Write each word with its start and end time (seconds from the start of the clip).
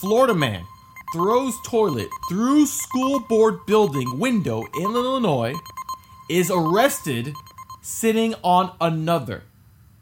Florida 0.00 0.34
man 0.34 0.64
throws 1.12 1.54
toilet 1.64 2.08
through 2.28 2.66
school 2.66 3.20
board 3.20 3.64
building 3.66 4.18
window 4.18 4.62
in 4.74 4.84
Illinois 4.84 5.54
is 6.28 6.50
arrested 6.50 7.34
sitting 7.82 8.34
on 8.42 8.72
another. 8.80 9.42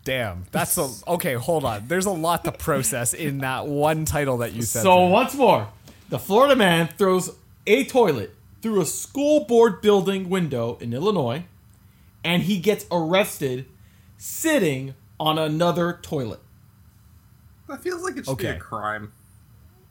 Damn, 0.05 0.47
that's 0.51 0.79
a 0.79 0.89
okay. 1.09 1.35
Hold 1.35 1.65
on, 1.65 1.87
there's 1.89 2.07
a 2.07 2.11
lot 2.11 2.45
to 2.45 2.53
process 2.53 3.13
in 3.13 3.39
that 3.39 3.67
one 3.67 4.05
title 4.05 4.39
that 4.39 4.53
you 4.53 4.63
said. 4.63 4.83
So 4.83 4.97
there. 4.97 5.11
once 5.11 5.35
more, 5.35 5.69
the 6.09 6.19
Florida 6.19 6.57
man 6.57 6.89
throws 6.89 7.37
a 7.67 7.85
toilet 7.85 8.35
through 8.63 8.81
a 8.81 8.87
school 8.87 9.45
board 9.45 9.81
building 9.83 10.31
window 10.31 10.79
in 10.81 10.93
Illinois, 10.93 11.45
and 12.25 12.45
he 12.45 12.59
gets 12.59 12.87
arrested 12.91 13.67
sitting 14.17 14.95
on 15.19 15.39
another 15.39 15.99
toilet. 16.03 16.41
That 17.69 17.83
feels 17.83 18.03
like 18.03 18.17
it 18.17 18.27
should 18.27 18.39
be 18.39 18.47
a 18.47 18.59
crime. 18.59 19.13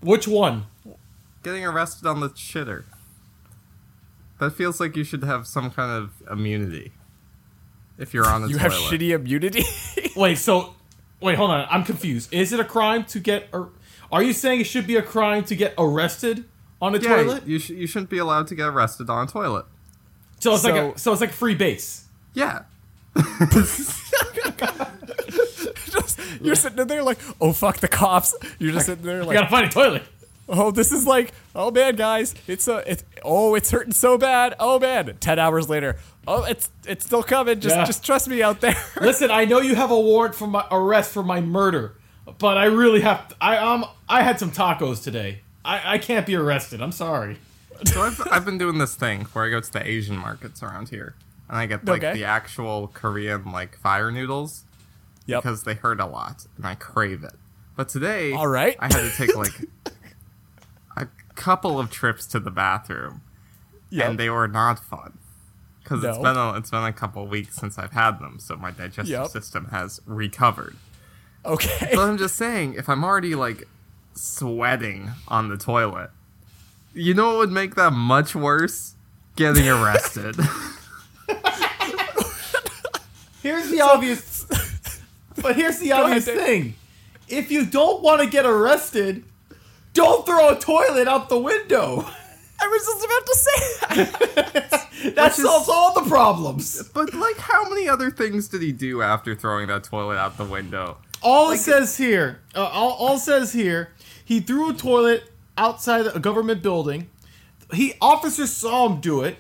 Which 0.02 0.27
one? 0.27 0.66
Getting 1.43 1.65
arrested 1.65 2.07
on 2.07 2.19
the 2.19 2.29
shitter. 2.29 2.86
That 4.39 4.51
feels 4.51 4.79
like 4.79 4.96
you 4.96 5.04
should 5.04 5.23
have 5.23 5.47
some 5.47 5.69
kind 5.71 5.92
of 5.92 6.11
immunity. 6.32 6.93
If 7.97 8.14
you're 8.14 8.25
on 8.25 8.43
a 8.43 8.47
toilet. 8.47 8.51
you 8.51 8.57
toilet. 8.57 8.71
have 8.71 8.82
shitty 8.92 9.09
immunity. 9.09 9.64
Wait, 10.15 10.37
so 10.37 10.75
wait, 11.21 11.36
hold 11.36 11.51
on. 11.51 11.68
I'm 11.70 11.83
confused. 11.83 12.33
Is 12.33 12.54
it 12.54 12.59
a 12.59 12.64
crime 12.64 13.04
to 13.06 13.20
get? 13.20 13.47
Ar- 13.54 13.70
are 14.11 14.23
you 14.23 14.33
saying 14.33 14.61
it 14.61 14.65
should 14.65 14.87
be 14.87 14.96
a 14.96 15.01
crime 15.01 15.43
to 15.46 15.56
get 15.56 15.73
arrested 15.78 16.45
on 16.81 16.95
a 16.95 17.00
yeah, 17.00 17.15
toilet? 17.15 17.45
you, 17.45 17.59
sh- 17.59 17.71
you 17.71 17.87
shouldn't 17.87 18.09
be 18.09 18.18
allowed 18.18 18.47
to 18.47 18.56
get 18.56 18.68
arrested 18.68 19.09
on 19.09 19.28
a 19.28 19.29
toilet. 19.29 19.65
So 20.39 20.54
it's 20.54 20.64
like 20.64 20.75
a, 20.75 20.97
so 20.97 21.11
it's 21.11 21.21
like 21.21 21.31
free 21.31 21.56
base. 21.56 22.06
Yeah. 22.34 22.64
Just- 26.29 26.42
you're 26.42 26.56
sitting 26.56 26.88
there 26.88 27.04
like, 27.04 27.19
oh 27.42 27.54
fuck 27.54 27.78
the 27.78 27.88
cops. 27.88 28.36
You're 28.60 28.74
just 28.74 28.86
sitting 28.87 29.04
there 29.06 29.18
You 29.21 29.28
like, 29.28 29.36
gotta 29.36 29.50
find 29.50 29.65
a 29.65 29.70
toilet. 29.70 30.04
oh 30.47 30.71
this 30.71 30.92
is 30.92 31.06
like, 31.06 31.32
oh 31.56 31.70
man 31.71 31.96
guys, 31.96 32.33
it's 32.47 32.67
a, 32.67 32.83
it's 32.89 33.03
oh 33.23 33.56
it's 33.56 33.70
hurting 33.72 33.94
so 33.94 34.17
bad. 34.17 34.56
Oh 34.59 34.80
man, 34.80 35.16
ten 35.20 35.38
hours 35.40 35.70
later, 35.70 35.98
oh 36.28 36.44
it's 36.44 36.70
it's 36.88 37.06
still 37.06 37.23
coming. 37.23 37.59
Just 37.59 37.76
Yeah. 37.76 37.86
just 37.86 38.06
trust 38.06 38.28
me 38.28 38.42
out 38.42 38.62
there. 38.62 38.76
Listen, 39.02 39.30
I 39.31 39.45
know 39.45 39.59
you 39.62 39.76
have 39.76 39.92
a 39.92 40.00
warrant 40.00 40.36
for 40.36 40.48
my 40.48 40.66
arrest 40.72 41.12
for 41.12 41.23
my 41.23 41.42
murder, 41.42 41.95
but 42.40 42.58
I 42.58 42.66
really 42.66 43.02
have. 43.02 43.34
I 43.42 43.58
um 43.58 43.86
I 44.08 44.23
had 44.23 44.40
some 44.40 44.52
tacos 44.52 45.03
today. 45.03 45.42
I 45.66 45.96
I 45.96 45.98
can't 45.98 46.25
be 46.25 46.36
arrested. 46.36 46.81
I'm 46.81 46.92
sorry. 46.92 47.38
So 47.86 48.02
I've, 48.02 48.22
I've 48.30 48.44
been 48.46 48.58
doing 48.58 48.78
this 48.78 48.94
thing 48.96 49.22
where 49.34 49.46
I 49.46 49.50
go 49.50 49.62
to 49.62 49.72
the 49.72 49.88
Asian 49.88 50.18
markets 50.18 50.62
around 50.62 50.90
here. 50.90 51.16
And 51.48 51.58
I 51.58 51.66
get 51.66 51.86
like 51.86 52.03
Okay. 52.03 52.14
the 52.14 52.25
actual 52.25 52.90
Korean 52.94 53.52
like 53.52 53.78
fire 53.78 54.12
noodles 54.12 54.66
Yep. 55.25 55.44
because 55.44 55.64
they 55.64 55.73
hurt 55.75 56.00
a 56.00 56.06
lot 56.06 56.45
and 56.58 56.66
I 56.66 56.75
crave 56.75 57.23
it. 57.23 57.34
But 57.75 57.89
today, 57.89 58.34
All 58.34 58.48
right. 58.48 58.75
I 58.80 58.86
had 58.86 59.09
to 59.09 59.12
take 59.16 59.36
like 59.36 59.62
a 60.98 61.08
couple 61.36 61.80
of 61.80 61.89
trips 61.92 62.25
to 62.28 62.39
the 62.39 62.52
bathroom, 62.52 63.22
Yep. 63.90 64.09
and 64.09 64.20
they 64.20 64.30
were 64.30 64.47
not 64.47 64.80
fun 64.84 65.17
because 65.84 66.03
it's 66.03 66.17
No. 66.17 66.23
been 66.23 66.36
a, 66.38 66.53
it's 66.58 66.70
been 66.72 66.84
a 66.84 66.92
couple 66.94 67.23
of 67.23 67.30
weeks 67.30 67.56
since 67.56 67.78
I've 67.80 67.94
had 67.94 68.20
them, 68.20 68.38
so 68.40 68.56
my 68.56 68.72
digestive 68.72 69.08
Yep. 69.08 69.28
system 69.28 69.66
has 69.72 70.02
recovered. 70.06 70.75
okay. 71.45 71.92
But 71.94 72.09
I'm 72.09 72.17
just 72.25 72.36
saying, 72.36 72.73
if 72.73 72.90
I'm 72.90 73.03
already 73.03 73.34
like 73.36 73.67
sweating 74.14 75.12
on 75.30 75.47
the 75.50 75.58
toilet, 75.58 76.12
you 76.94 77.14
know 77.14 77.28
what 77.30 77.38
would 77.38 77.52
make 77.52 77.75
that 77.75 77.94
much 77.94 78.36
worse? 78.36 78.95
Getting 79.36 79.70
arrested. 79.70 80.36
Here's 83.42 83.70
the 83.70 83.80
obvious. 83.81 84.28
But 85.42 85.56
here's 85.56 85.80
the 85.80 85.92
obvious 85.94 86.28
ahead, 86.28 86.40
thing: 86.45 86.76
if 87.28 87.52
you 87.52 87.66
don't 87.66 88.02
want 88.04 88.22
to 88.22 88.28
get 88.28 88.45
arrested, 88.45 89.23
don't 89.94 90.26
throw 90.26 90.50
a 90.50 90.59
toilet 90.59 91.08
out 91.08 91.30
the 91.30 91.40
window. 91.40 92.06
I 92.62 92.68
was 92.68 92.86
just 92.86 93.06
about 93.06 93.26
to 93.26 93.36
say 93.36 94.04
that. 94.04 94.86
That 95.16 95.30
Which 95.30 95.40
is- 95.40 95.46
solves 95.46 95.70
all 95.70 95.94
the 95.94 96.09
problems. 96.09 96.84
but 96.94 97.14
like, 97.14 97.38
how 97.38 97.69
many 97.69 97.88
other 97.88 98.12
things 98.12 98.50
did 98.50 98.62
he 98.62 98.74
do 98.74 99.02
after 99.02 99.34
throwing 99.34 99.68
that 99.68 99.86
toilet 99.86 100.18
out 100.18 100.36
the 100.38 100.44
window? 100.44 100.97
All 101.22 101.52
it 101.52 101.59
says 101.59 101.96
here, 101.96 102.42
uh, 102.53 102.66
all, 102.66 102.92
all 103.00 103.18
says 103.18 103.53
here, 103.53 103.94
he 104.25 104.42
threw 104.42 104.72
a 104.72 104.74
toilet 104.74 105.31
outside 105.58 106.06
a 106.08 106.19
government 106.19 106.62
building. 106.62 107.09
He 107.74 107.94
officers 108.02 108.52
saw 108.52 108.90
him 108.90 109.00
do 109.00 109.22
it. 109.22 109.38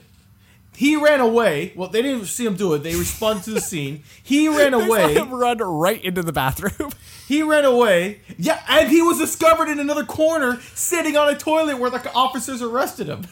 He 0.79 0.95
ran 0.95 1.19
away. 1.19 1.73
Well, 1.75 1.89
they 1.89 2.01
didn't 2.01 2.27
see 2.27 2.45
him 2.45 2.55
do 2.55 2.73
it. 2.73 2.83
They 2.83 2.95
responded 2.95 3.43
to 3.43 3.51
the 3.51 3.59
scene. 3.59 4.01
He 4.23 4.47
ran 4.47 4.71
They 4.77 4.79
saw 4.79 4.85
away. 4.85 5.13
him 5.13 5.29
run 5.33 5.57
right 5.57 6.01
into 6.01 6.23
the 6.23 6.31
bathroom. 6.31 6.91
He 7.27 7.43
ran 7.43 7.63
away. 7.65 8.21
Yeah, 8.39 8.59
and 8.67 8.89
he 8.89 9.01
was 9.03 9.19
discovered 9.19 9.67
in 9.69 9.79
another 9.79 10.03
corner, 10.03 10.59
sitting 10.73 11.15
on 11.15 11.29
a 11.29 11.37
toilet 11.37 11.77
where 11.77 11.91
the 11.91 12.11
officers 12.13 12.59
arrested 12.63 13.07
him. 13.07 13.27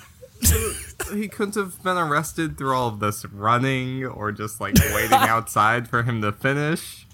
He 1.12 1.28
couldn't 1.28 1.56
have 1.56 1.82
been 1.82 1.98
arrested 1.98 2.60
through 2.60 2.76
all 2.76 2.90
of 2.90 3.00
this 3.00 3.26
running 3.26 4.06
or 4.06 4.32
just 4.32 4.62
like 4.62 4.76
waiting 4.94 5.14
outside 5.14 5.88
for 5.88 6.04
him 6.04 6.22
to 6.22 6.32
finish. 6.32 7.07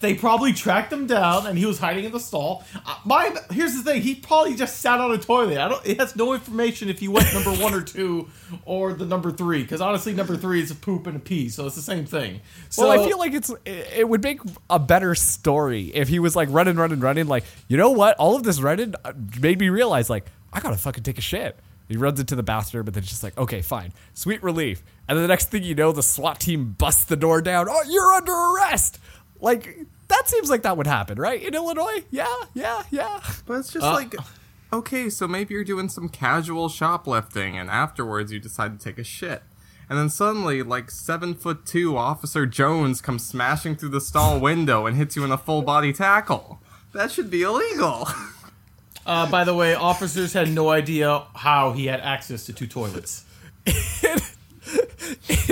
They 0.00 0.14
probably 0.14 0.52
tracked 0.52 0.92
him 0.92 1.06
down, 1.06 1.46
and 1.46 1.58
he 1.58 1.66
was 1.66 1.78
hiding 1.78 2.04
in 2.04 2.12
the 2.12 2.20
stall. 2.20 2.64
Uh, 2.74 2.98
my 3.04 3.34
here's 3.50 3.74
the 3.74 3.82
thing: 3.82 4.02
he 4.02 4.14
probably 4.14 4.54
just 4.54 4.80
sat 4.80 5.00
on 5.00 5.12
a 5.12 5.18
toilet. 5.18 5.58
I 5.58 5.68
don't. 5.68 5.86
It 5.86 6.00
has 6.00 6.16
no 6.16 6.34
information 6.34 6.88
if 6.88 6.98
he 6.98 7.08
went 7.08 7.32
number 7.32 7.52
one 7.52 7.74
or 7.74 7.82
two 7.82 8.28
or 8.64 8.92
the 8.92 9.06
number 9.06 9.30
three, 9.30 9.62
because 9.62 9.80
honestly, 9.80 10.12
number 10.12 10.36
three 10.36 10.60
is 10.60 10.70
a 10.70 10.74
poop 10.74 11.06
and 11.06 11.16
a 11.16 11.20
pee, 11.20 11.48
so 11.48 11.66
it's 11.66 11.76
the 11.76 11.82
same 11.82 12.06
thing. 12.06 12.40
So 12.68 12.88
well, 12.88 13.00
I 13.00 13.06
feel 13.06 13.18
like 13.18 13.32
it's 13.32 13.52
it 13.64 14.08
would 14.08 14.22
make 14.22 14.40
a 14.70 14.78
better 14.78 15.14
story 15.14 15.86
if 15.94 16.08
he 16.08 16.18
was 16.18 16.36
like 16.36 16.48
running, 16.50 16.76
running, 16.76 17.00
running. 17.00 17.26
Like, 17.26 17.44
you 17.68 17.76
know 17.76 17.90
what? 17.90 18.16
All 18.16 18.36
of 18.36 18.42
this 18.42 18.60
running 18.60 18.94
uh, 19.04 19.12
made 19.40 19.58
me 19.58 19.68
realize, 19.68 20.10
like, 20.10 20.26
I 20.52 20.60
gotta 20.60 20.76
fucking 20.76 21.02
take 21.02 21.18
a 21.18 21.22
shit. 21.22 21.58
He 21.88 21.96
runs 21.96 22.18
into 22.18 22.34
the 22.34 22.42
bathroom, 22.42 22.84
but 22.84 22.94
then 22.94 23.04
it's 23.04 23.10
just 23.10 23.22
like, 23.22 23.38
okay, 23.38 23.62
fine, 23.62 23.92
sweet 24.12 24.42
relief. 24.42 24.82
And 25.08 25.16
then 25.16 25.22
the 25.22 25.28
next 25.28 25.50
thing 25.50 25.62
you 25.62 25.74
know, 25.74 25.92
the 25.92 26.02
SWAT 26.02 26.40
team 26.40 26.74
busts 26.76 27.04
the 27.04 27.16
door 27.16 27.40
down. 27.40 27.68
Oh, 27.68 27.82
you're 27.88 28.12
under 28.12 28.32
arrest. 28.32 28.98
Like 29.40 29.78
that 30.08 30.28
seems 30.28 30.48
like 30.50 30.62
that 30.62 30.76
would 30.76 30.86
happen, 30.86 31.18
right? 31.18 31.42
In 31.42 31.54
Illinois? 31.54 32.04
Yeah, 32.10 32.26
yeah, 32.54 32.82
yeah. 32.90 33.20
But 33.46 33.54
it's 33.58 33.72
just 33.72 33.84
Uh, 33.84 33.92
like, 33.92 34.14
okay, 34.72 35.10
so 35.10 35.26
maybe 35.26 35.54
you're 35.54 35.64
doing 35.64 35.88
some 35.88 36.08
casual 36.08 36.68
shoplifting, 36.68 37.56
and 37.58 37.68
afterwards 37.70 38.32
you 38.32 38.38
decide 38.38 38.78
to 38.78 38.84
take 38.84 38.98
a 38.98 39.04
shit. 39.04 39.42
And 39.88 39.98
then 39.98 40.08
suddenly, 40.08 40.62
like 40.62 40.90
seven 40.90 41.34
foot 41.34 41.64
two 41.64 41.96
Officer 41.96 42.44
Jones 42.46 43.00
comes 43.00 43.24
smashing 43.26 43.76
through 43.76 43.90
the 43.90 44.00
stall 44.00 44.40
window 44.40 44.86
and 44.86 44.96
hits 44.96 45.14
you 45.16 45.24
in 45.24 45.30
a 45.30 45.38
full 45.38 45.62
body 45.62 45.92
tackle. 45.92 46.60
That 46.92 47.12
should 47.12 47.30
be 47.30 47.42
illegal. 47.42 48.08
uh, 49.06 49.30
by 49.30 49.44
the 49.44 49.54
way, 49.54 49.74
officers 49.74 50.32
had 50.32 50.50
no 50.50 50.70
idea 50.70 51.24
how 51.34 51.72
he 51.72 51.86
had 51.86 52.00
access 52.00 52.46
to 52.46 52.52
two 52.52 52.66
toilets. 52.66 53.24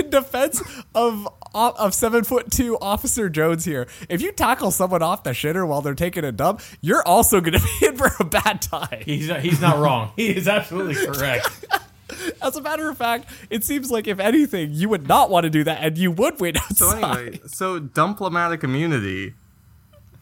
in 0.05 0.09
defense 0.11 0.61
of 0.93 1.27
of 1.53 1.93
seven 1.93 2.23
foot 2.23 2.51
two 2.51 2.77
Officer 2.79 3.29
Jones 3.29 3.65
here, 3.65 3.87
if 4.09 4.21
you 4.21 4.31
tackle 4.31 4.71
someone 4.71 5.01
off 5.01 5.23
the 5.23 5.31
shitter 5.31 5.67
while 5.67 5.81
they're 5.81 5.95
taking 5.95 6.23
a 6.23 6.31
dump, 6.31 6.61
you're 6.81 7.05
also 7.07 7.39
going 7.41 7.53
to 7.53 7.65
be 7.79 7.87
in 7.87 7.97
for 7.97 8.11
a 8.19 8.23
bad 8.25 8.61
time. 8.61 9.01
He's 9.05 9.29
not, 9.29 9.39
he's 9.41 9.61
not 9.61 9.79
wrong. 9.79 10.11
He 10.15 10.35
is 10.35 10.47
absolutely 10.47 10.95
correct. 11.05 11.65
As 12.41 12.55
a 12.55 12.61
matter 12.61 12.89
of 12.89 12.97
fact, 12.97 13.29
it 13.49 13.63
seems 13.63 13.89
like 13.89 14.07
if 14.07 14.19
anything, 14.19 14.69
you 14.73 14.89
would 14.89 15.07
not 15.07 15.29
want 15.29 15.45
to 15.45 15.49
do 15.49 15.63
that, 15.63 15.79
and 15.83 15.97
you 15.97 16.11
would 16.11 16.39
wait 16.39 16.57
So 16.75 16.91
anyway, 16.91 17.39
so 17.47 17.79
dumplomatic 17.79 18.63
immunity 18.63 19.33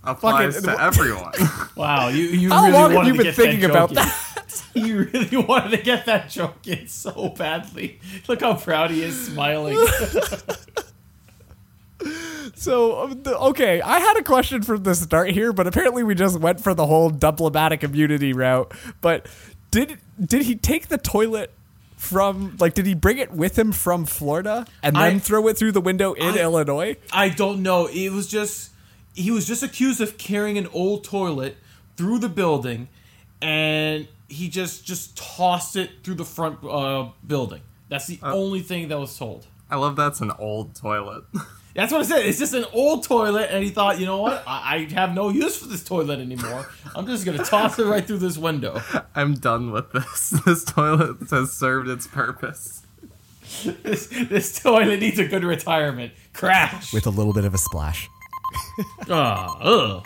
applies 0.04 0.56
Fucking- 0.56 0.70
to 0.70 0.82
everyone. 0.84 1.34
Wow, 1.76 2.08
you 2.10 2.24
you 2.24 2.50
How 2.50 2.62
really 2.64 2.74
long 2.74 2.92
have 2.94 3.08
you 3.08 3.22
been 3.24 3.34
thinking 3.34 3.66
about 3.70 3.90
joke 3.94 4.06
in. 4.06 4.12
You 4.76 5.04
really 5.14 5.38
wanted 5.38 5.72
to 5.78 5.84
get 5.84 6.06
that 6.08 6.30
joke 6.30 6.66
in 6.68 6.88
so 6.88 7.30
badly. 7.30 8.00
Look 8.28 8.42
how 8.42 8.56
proud 8.56 8.92
he 8.92 9.02
is, 9.04 9.28
smiling. 9.28 9.78
So 12.56 13.00
um, 13.04 13.22
okay, 13.26 13.82
I 13.82 14.00
had 14.00 14.18
a 14.18 14.24
question 14.24 14.62
from 14.64 14.84
the 14.84 14.94
start 14.96 15.32
here, 15.32 15.54
but 15.54 15.68
apparently 15.68 16.04
we 16.04 16.16
just 16.16 16.40
went 16.40 16.60
for 16.62 16.74
the 16.74 16.86
whole 16.86 17.10
dumplomatic 17.10 17.84
immunity 17.84 18.34
route. 18.34 18.74
But 19.02 19.28
did 19.72 19.98
did 20.24 20.44
he 20.44 20.56
take 20.56 20.88
the 20.88 20.98
toilet? 20.98 21.52
From 21.96 22.58
like, 22.60 22.74
did 22.74 22.86
he 22.86 22.96
bring 22.96 23.18
it 23.18 23.32
with 23.32 23.58
him 23.58 23.72
from 23.72 24.06
Florida 24.06 24.66
and 24.82 24.94
then 24.94 25.02
I- 25.16 25.20
throw 25.20 25.48
it 25.48 25.58
through 25.58 25.72
the 25.72 25.80
window 25.80 26.12
in 26.12 26.34
I- 26.38 26.42
Illinois? 26.42 26.98
I 27.14 27.30
don't 27.30 27.64
know. 27.64 27.86
It 27.88 28.10
was 28.10 28.28
just 28.28 28.72
he 29.16 29.32
was 29.32 29.48
just 29.48 29.64
accused 29.64 30.02
of 30.02 30.18
carrying 30.18 30.58
an 30.58 30.68
old 30.74 31.06
toilet 31.06 31.56
through 31.96 32.20
the 32.20 32.28
building, 32.28 32.90
and 33.42 34.10
he 34.30 34.50
just 34.50 34.86
just 34.86 35.18
tossed 35.18 35.76
it 35.76 36.04
through 36.04 36.16
the 36.16 36.26
front 36.26 36.64
uh, 36.64 37.10
building. 37.26 37.62
That's 37.90 38.08
the 38.08 38.20
only 38.24 38.62
thing 38.62 38.88
that 38.88 39.00
was 39.00 39.18
told. 39.18 39.46
I 39.70 39.76
love 39.76 39.96
that's 39.96 40.22
an 40.22 40.32
old 40.40 40.76
toilet. 40.76 41.24
That's 41.76 41.92
what 41.92 42.02
I 42.02 42.04
said. 42.04 42.26
It's 42.28 42.38
just 42.38 42.54
an 42.54 42.66
old 42.72 43.04
toilet, 43.04 43.50
and 43.50 43.64
he 43.64 43.72
thought, 43.72 44.00
you 44.00 44.06
know 44.06 44.22
what? 44.22 44.44
I, 44.46 44.76
I 44.76 44.94
have 44.94 45.16
no 45.16 45.30
use 45.30 45.58
for 45.58 45.66
this 45.66 45.84
toilet 45.84 46.20
anymore. 46.20 46.70
I'm 46.96 47.08
just 47.08 47.26
gonna 47.26 47.44
toss 47.44 47.80
it 47.80 47.86
right 47.88 48.06
through 48.06 48.20
this 48.20 48.38
window. 48.38 48.80
I'm 49.16 49.34
done 49.34 49.72
with 49.72 49.92
this. 49.92 50.40
This 50.46 50.64
toilet 50.64 51.18
has 51.32 51.52
served 51.52 51.90
its 51.90 52.06
purpose. 52.06 52.84
This 53.64 54.06
this 54.06 54.62
toilet 54.62 55.00
needs 55.00 55.18
a 55.18 55.28
good 55.28 55.44
retirement. 55.44 56.14
Crash. 56.34 56.94
With 56.94 57.08
a 57.08 57.10
little 57.10 57.34
bit 57.34 57.44
of 57.46 57.56
a 57.56 57.58
splash. 57.58 58.08
Ah, 59.10 59.58
ugh. 59.60 60.04